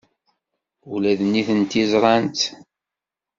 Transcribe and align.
Ula 0.93 1.11
d 1.19 1.21
nitenti 1.25 1.83
ẓrant-tt. 1.91 2.43